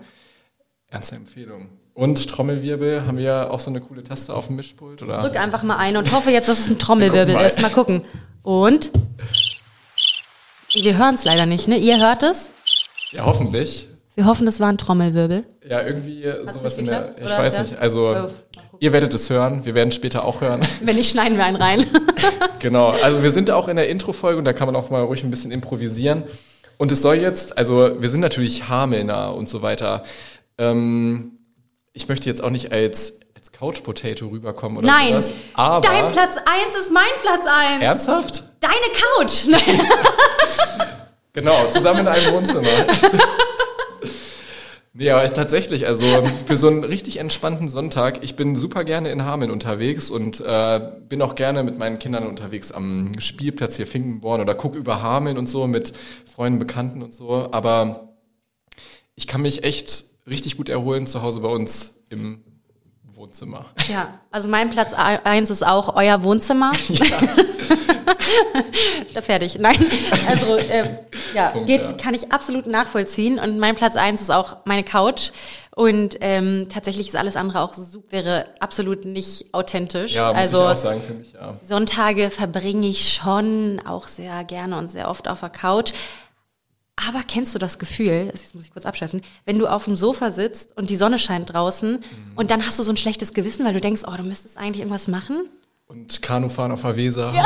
[0.88, 1.68] Ernste Empfehlung.
[1.94, 5.02] Und Trommelwirbel, haben wir auch so eine coole Taste auf dem Mischpult?
[5.02, 5.22] Oder?
[5.22, 7.46] Drück einfach mal ein und hoffe jetzt, dass es ein Trommelwirbel mal.
[7.46, 7.62] ist.
[7.62, 8.04] Mal gucken.
[8.42, 8.92] Und?
[10.74, 11.78] Wir hören es leider nicht, ne?
[11.78, 12.50] Ihr hört es?
[13.12, 13.88] Ja, hoffentlich.
[14.16, 15.44] Wir hoffen, es war ein Trommelwirbel.
[15.68, 17.14] Ja, irgendwie sowas nicht in der.
[17.18, 17.62] Ich Oder weiß ja?
[17.62, 17.78] nicht.
[17.78, 18.16] Also,
[18.72, 19.66] Oh, ihr werdet es hören.
[19.66, 20.62] Wir werden später auch hören.
[20.80, 21.84] Wenn nicht, schneiden wir einen rein.
[22.58, 22.88] genau.
[23.02, 25.30] Also, wir sind auch in der Intro-Folge und da kann man auch mal ruhig ein
[25.30, 26.24] bisschen improvisieren.
[26.78, 30.02] Und es soll jetzt, also, wir sind natürlich Hamelner und so weiter.
[30.56, 31.32] Ähm,
[31.92, 35.32] ich möchte jetzt auch nicht als, als Couch-Potato rüberkommen oder Nein, sowas.
[35.52, 35.86] Aber.
[35.86, 37.82] dein Platz 1 ist mein Platz 1.
[37.82, 38.44] Ernsthaft?
[38.60, 39.44] Deine Couch.
[39.46, 39.80] Nein.
[41.36, 42.66] Genau, zusammen in einem Wohnzimmer.
[44.98, 46.06] Nee, aber tatsächlich, also
[46.46, 50.80] für so einen richtig entspannten Sonntag, ich bin super gerne in Hameln unterwegs und äh,
[51.06, 55.36] bin auch gerne mit meinen Kindern unterwegs am Spielplatz hier Finkenborn oder guck über Hameln
[55.36, 55.92] und so mit
[56.34, 57.48] Freunden, Bekannten und so.
[57.52, 58.14] Aber
[59.16, 62.42] ich kann mich echt richtig gut erholen zu Hause bei uns im
[63.02, 63.66] Wohnzimmer.
[63.88, 66.72] Ja, also mein Platz 1 ist auch euer Wohnzimmer.
[69.14, 69.58] da fertig.
[69.58, 69.76] Nein,
[70.28, 70.84] also äh,
[71.34, 71.92] ja, Punkt, geht, ja.
[71.92, 73.38] kann ich absolut nachvollziehen.
[73.38, 75.30] Und mein Platz 1 ist auch meine Couch.
[75.74, 77.74] Und ähm, tatsächlich ist alles andere auch
[78.08, 80.14] wäre absolut nicht authentisch.
[80.14, 81.58] Ja, muss also ich auch sagen für mich, ja.
[81.62, 85.92] Sonntage verbringe ich schon auch sehr gerne und sehr oft auf der Couch.
[86.96, 90.30] Aber kennst du das Gefühl, das muss ich kurz abschöpfen, wenn du auf dem Sofa
[90.30, 92.02] sitzt und die Sonne scheint draußen
[92.36, 94.78] und dann hast du so ein schlechtes Gewissen, weil du denkst, oh, du müsstest eigentlich
[94.78, 95.46] irgendwas machen?
[95.86, 97.32] Und Kanufahren auf der Weser.
[97.34, 97.44] Ja,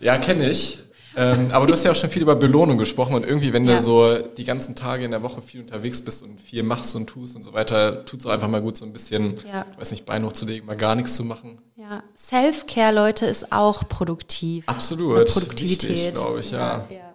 [0.00, 0.78] ja kenne ich.
[1.16, 3.76] Ähm, aber du hast ja auch schon viel über Belohnung gesprochen und irgendwie, wenn Ja.
[3.78, 7.08] du so die ganzen Tage in der Woche viel unterwegs bist und viel machst und
[7.08, 9.66] tust und so weiter, tut es auch einfach mal gut, so ein bisschen, Ja.
[9.72, 11.58] ich weiß nicht, Bein hochzulegen, mal gar nichts zu machen.
[11.74, 14.62] Ja, Self-Care, Leute, ist auch produktiv.
[14.68, 15.26] Absolut.
[15.26, 15.90] Produktivität.
[15.90, 16.86] Wichtig, glaube ich, ja.
[16.88, 17.14] ja.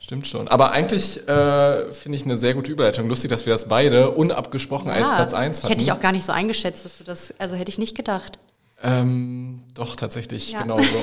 [0.00, 0.48] Stimmt schon.
[0.48, 3.08] Aber eigentlich äh, finde ich eine sehr gute Überleitung.
[3.08, 5.68] Lustig, dass wir das beide unabgesprochen als Platz 1 hatten.
[5.68, 8.38] Hätte ich auch gar nicht so eingeschätzt, dass du das, also hätte ich nicht gedacht.
[8.84, 10.62] Ähm, doch, tatsächlich, Ja.
[10.62, 10.84] genauso.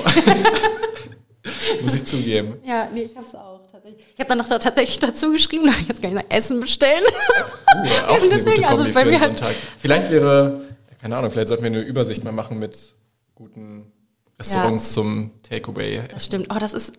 [1.82, 2.54] Muss ich zugeben.
[2.64, 4.04] Ja, nee, ich hab's auch tatsächlich.
[4.14, 6.60] Ich habe dann noch da tatsächlich dazu geschrieben, da ich jetzt gar nicht nach Essen
[6.60, 7.02] bestellen.
[7.04, 9.54] Uh, auch eine deswegen, also bei mir Sonntag.
[9.78, 12.94] Vielleicht wäre, ja, keine Ahnung, vielleicht sollten wir eine Übersicht mal machen mit
[13.34, 13.90] guten
[14.38, 16.02] Restaurants zum Takeaway.
[16.12, 16.48] Das stimmt.
[16.54, 16.92] Oh, das ist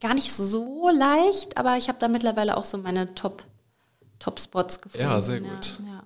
[0.00, 3.42] gar nicht so leicht, aber ich habe da mittlerweile auch so meine Top,
[4.18, 5.06] Top-Spots gefunden.
[5.06, 5.78] Ja, sehr gut.
[5.86, 5.99] Ja,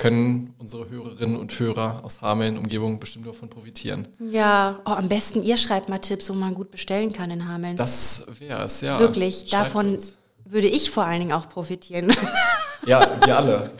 [0.00, 4.08] Können unsere Hörerinnen und Hörer aus Hameln, Umgebung bestimmt davon profitieren.
[4.18, 4.80] ja.
[4.86, 7.76] Oh, am besten ihr schreibt mal Tipps, wo man gut bestellen kann in Hameln.
[7.76, 8.98] Das wäre es, ja.
[8.98, 10.16] Wirklich, Schreibt davon uns.
[10.46, 12.10] würde ich vor allen Dingen auch profitieren.
[12.86, 13.70] Ja, wir alle.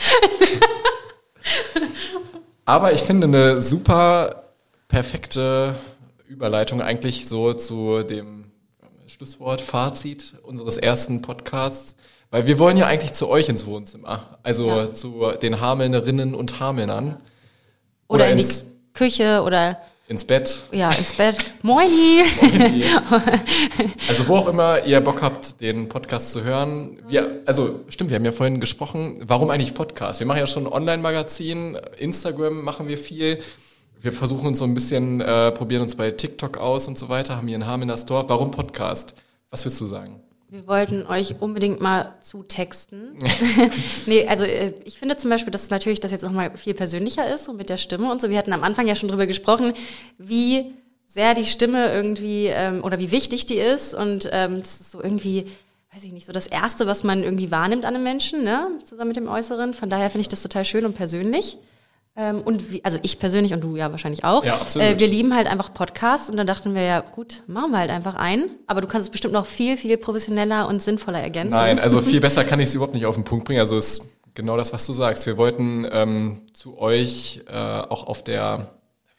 [2.66, 4.44] Aber ich finde eine super
[4.88, 5.74] perfekte
[6.28, 8.44] Überleitung eigentlich so zu dem
[9.06, 11.96] Schlusswort, Fazit unseres ersten Podcasts.
[12.30, 14.38] Weil wir wollen ja eigentlich zu euch ins Wohnzimmer.
[14.42, 14.92] Also ja.
[14.92, 17.16] zu den Hamelnerinnen und Hamelnern.
[18.06, 18.46] Oder, oder in die
[18.92, 20.64] Küche oder ins Bett.
[20.72, 21.36] Ja, ins Bett.
[21.62, 22.24] Moini.
[22.40, 22.84] Moini.
[24.08, 27.00] also wo auch immer ihr Bock habt, den Podcast zu hören.
[27.06, 30.18] Wir, also stimmt, wir haben ja vorhin gesprochen, warum eigentlich Podcast?
[30.18, 33.38] Wir machen ja schon Online-Magazin, Instagram machen wir viel.
[34.00, 37.36] Wir versuchen uns so ein bisschen, äh, probieren uns bei TikTok aus und so weiter,
[37.36, 38.28] haben hier einen Hamelner Store.
[38.28, 39.14] Warum Podcast?
[39.50, 40.20] Was willst du sagen?
[40.52, 43.16] Wir wollten euch unbedingt mal zutexten.
[44.06, 47.44] nee, also äh, ich finde zum Beispiel, dass natürlich das jetzt nochmal viel persönlicher ist,
[47.44, 48.30] so mit der Stimme und so.
[48.30, 49.74] Wir hatten am Anfang ja schon drüber gesprochen,
[50.18, 50.74] wie
[51.06, 53.94] sehr die Stimme irgendwie ähm, oder wie wichtig die ist.
[53.94, 55.46] Und ähm, das ist so irgendwie,
[55.94, 58.72] weiß ich nicht, so das Erste, was man irgendwie wahrnimmt an einem Menschen, ne?
[58.82, 59.72] zusammen mit dem Äußeren.
[59.72, 61.58] Von daher finde ich das total schön und persönlich.
[62.20, 64.44] Ähm, und wie, also ich persönlich und du ja wahrscheinlich auch.
[64.44, 64.86] Ja, absolut.
[64.86, 67.90] Äh, wir lieben halt einfach Podcasts und dann dachten wir ja, gut, machen wir halt
[67.90, 68.50] einfach einen.
[68.66, 71.56] Aber du kannst es bestimmt noch viel, viel professioneller und sinnvoller ergänzen.
[71.56, 73.60] Nein, also viel besser kann ich es überhaupt nicht auf den Punkt bringen.
[73.60, 75.24] Also es ist genau das, was du sagst.
[75.24, 78.68] Wir wollten ähm, zu euch äh, auch auf der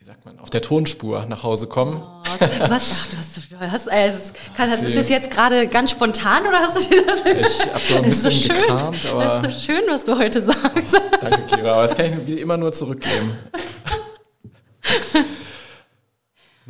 [0.01, 2.01] wie sagt man, auf der Tonspur nach Hause kommen.
[2.03, 6.57] Oh, ach, du hast, du hast, also, kann, ist das jetzt gerade ganz spontan oder
[6.57, 7.23] hast du dir das?
[7.23, 9.23] Ich habe so ein bisschen so gekramt, aber.
[9.43, 10.99] Das ist so schön, was du heute sagst.
[11.21, 13.37] Danke, Kira, aber das kann ich mir immer nur zurückgeben.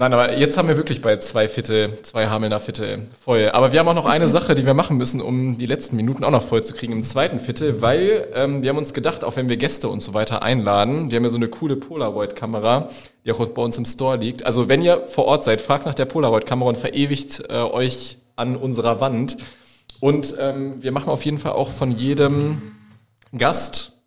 [0.01, 3.51] Nein, aber jetzt haben wir wirklich bei zwei Viertel, zwei Hamelner Viertel voll.
[3.53, 6.23] Aber wir haben auch noch eine Sache, die wir machen müssen, um die letzten Minuten
[6.23, 9.35] auch noch voll zu kriegen im zweiten Viertel, weil ähm, wir haben uns gedacht, auch
[9.35, 12.89] wenn wir Gäste und so weiter einladen, wir haben ja so eine coole Polaroid-Kamera,
[13.23, 14.43] die auch bei uns im Store liegt.
[14.43, 18.55] Also wenn ihr vor Ort seid, fragt nach der Polaroid-Kamera und verewigt äh, euch an
[18.55, 19.37] unserer Wand.
[19.99, 22.71] Und ähm, wir machen auf jeden Fall auch von jedem
[23.37, 24.01] Gast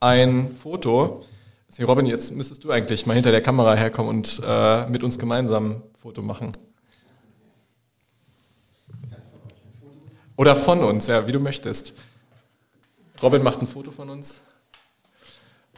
[0.00, 1.24] ein Foto
[1.70, 5.20] Deswegen, Robin, jetzt müsstest du eigentlich mal hinter der Kamera herkommen und äh, mit uns
[5.20, 6.50] gemeinsam ein Foto machen.
[10.36, 11.92] Oder von uns, ja, wie du möchtest.
[13.22, 14.40] Robin macht ein Foto von uns.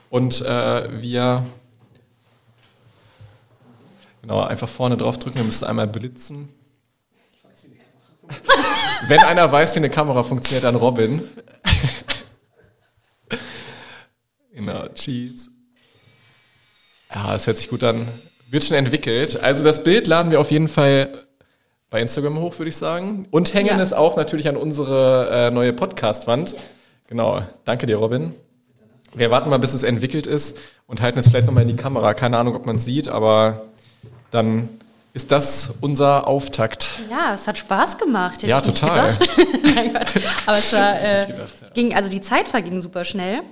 [0.09, 1.45] Und äh, wir
[4.23, 6.49] genau einfach vorne drauf drücken, wir müssen einmal blitzen.
[9.09, 11.23] Wenn einer weiß, wie eine Kamera funktioniert, dann Robin.
[14.55, 15.52] genau, Cheese.
[17.15, 18.09] Ja, es hört sich gut an.
[18.51, 19.43] Wird schon entwickelt.
[19.43, 21.09] Also das Bild laden wir auf jeden Fall
[21.91, 23.27] bei Instagram hoch, würde ich sagen.
[23.31, 23.83] Und hängen ja.
[23.83, 26.55] es auch natürlich an unsere äh, neue Podcast-Wand.
[27.09, 27.43] Genau.
[27.65, 28.35] Danke dir, Robin.
[29.15, 32.15] Wir warten mal, bis es entwickelt ist und halten es vielleicht nochmal in die Kamera.
[32.15, 33.67] Keine Ahnung, ob man es sieht, aber
[34.31, 34.71] dann
[35.13, 37.01] ist das unser Auftakt.
[37.11, 38.37] Ja, es hat Spaß gemacht.
[38.37, 39.15] Hätte ja, total.
[39.63, 39.95] Nein,
[40.47, 41.27] aber es war, äh,
[41.75, 43.43] ging, also die Zeit verging super schnell.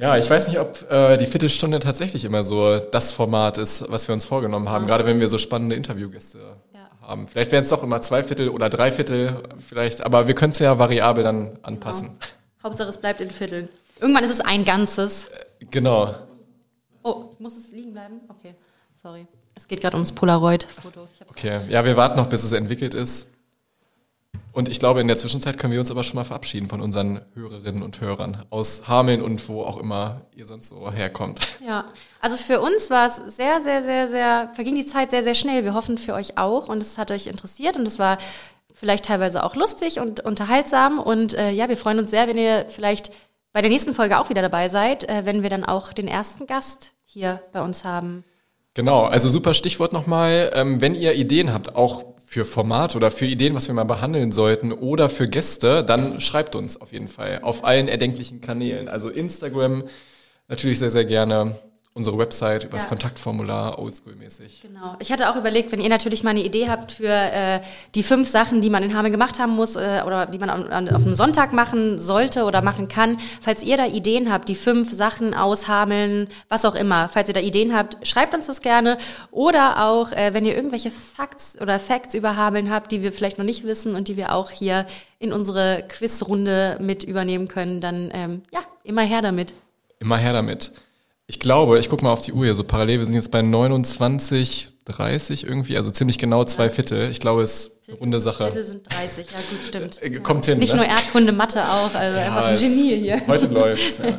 [0.00, 4.08] Ja, ich weiß nicht, ob äh, die Viertelstunde tatsächlich immer so das Format ist, was
[4.08, 4.88] wir uns vorgenommen haben, ja.
[4.88, 6.38] gerade wenn wir so spannende Interviewgäste
[6.72, 6.88] ja.
[7.00, 7.26] haben.
[7.26, 10.58] Vielleicht wären es doch immer zwei Viertel oder drei Viertel, vielleicht, aber wir können es
[10.58, 12.08] ja variabel dann anpassen.
[12.08, 12.18] Genau.
[12.62, 13.68] Hauptsache es bleibt in Vierteln.
[14.00, 15.28] Irgendwann ist es ein Ganzes.
[15.28, 16.14] Äh, genau.
[17.02, 18.20] Oh, muss es liegen bleiben?
[18.28, 18.54] Okay,
[19.00, 19.26] sorry.
[19.54, 21.08] Es geht gerade ums Polaroid-Foto.
[21.30, 23.28] Okay, ja, wir warten noch, bis es entwickelt ist.
[24.58, 27.20] Und ich glaube, in der Zwischenzeit können wir uns aber schon mal verabschieden von unseren
[27.34, 31.38] Hörerinnen und Hörern aus Hameln und wo auch immer ihr sonst so herkommt.
[31.64, 31.84] Ja,
[32.20, 35.62] also für uns war es sehr, sehr, sehr, sehr, verging die Zeit sehr, sehr schnell.
[35.62, 38.18] Wir hoffen für euch auch und es hat euch interessiert und es war
[38.74, 40.98] vielleicht teilweise auch lustig und unterhaltsam.
[40.98, 43.12] Und äh, ja, wir freuen uns sehr, wenn ihr vielleicht
[43.52, 46.48] bei der nächsten Folge auch wieder dabei seid, äh, wenn wir dann auch den ersten
[46.48, 48.24] Gast hier bei uns haben.
[48.74, 50.50] Genau, also super Stichwort nochmal.
[50.52, 54.32] Ähm, wenn ihr Ideen habt, auch für Format oder für Ideen, was wir mal behandeln
[54.32, 58.86] sollten oder für Gäste, dann schreibt uns auf jeden Fall auf allen erdenklichen Kanälen.
[58.86, 59.84] Also Instagram
[60.46, 61.56] natürlich sehr, sehr gerne
[61.98, 62.88] unsere Website, über das ja.
[62.88, 64.62] Kontaktformular, oldschool-mäßig.
[64.62, 64.96] Genau.
[65.00, 67.60] Ich hatte auch überlegt, wenn ihr natürlich mal eine Idee habt für äh,
[67.94, 70.68] die fünf Sachen, die man in Hameln gemacht haben muss äh, oder die man an,
[70.68, 74.54] an, auf einem Sonntag machen sollte oder machen kann, falls ihr da Ideen habt, die
[74.54, 78.62] fünf Sachen aus Hameln, was auch immer, falls ihr da Ideen habt, schreibt uns das
[78.62, 78.96] gerne.
[79.30, 83.38] Oder auch, äh, wenn ihr irgendwelche Facts oder Facts über Hameln habt, die wir vielleicht
[83.38, 84.86] noch nicht wissen und die wir auch hier
[85.18, 89.52] in unsere Quizrunde mit übernehmen können, dann ähm, ja, immer her damit.
[89.98, 90.72] Immer her damit.
[91.30, 93.42] Ich glaube, ich gucke mal auf die Uhr hier so parallel, wir sind jetzt bei
[93.42, 97.10] 29, 30 irgendwie, also ziemlich genau zwei Viertel.
[97.10, 98.44] Ich glaube, es ist eine runde Sache.
[98.44, 100.02] Viertel sind 30, ja gut, stimmt.
[100.02, 100.58] Äh, kommt hin.
[100.58, 100.78] Nicht ne?
[100.78, 103.20] nur Erdkunde, Mathe auch, also ja, einfach ein Genie hier.
[103.26, 103.98] Heute läuft's.
[103.98, 104.18] Ja.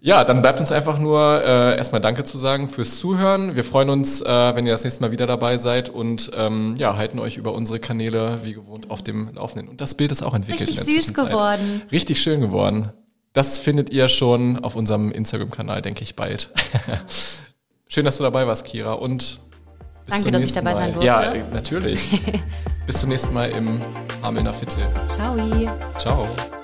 [0.00, 3.54] ja, dann bleibt uns einfach nur äh, erstmal Danke zu sagen fürs Zuhören.
[3.54, 6.96] Wir freuen uns, äh, wenn ihr das nächste Mal wieder dabei seid und ähm, ja,
[6.96, 9.68] halten euch über unsere Kanäle wie gewohnt auf dem Laufenden.
[9.68, 10.70] Und das Bild ist auch entwickelt.
[10.70, 11.82] Richtig süß geworden.
[11.92, 12.90] Richtig schön geworden.
[13.32, 16.50] Das findet ihr schon auf unserem Instagram-Kanal, denke ich, bald.
[17.88, 18.92] Schön, dass du dabei warst, Kira.
[18.94, 19.40] Und
[20.04, 20.76] Bis Danke, dass ich dabei Mal.
[20.76, 21.06] sein durfte.
[21.06, 22.20] Ja, natürlich.
[22.86, 23.80] Bis zum nächsten Mal im
[24.22, 24.86] Hamelner Viertel.
[25.14, 25.36] Ciao.
[25.98, 26.61] Ciao.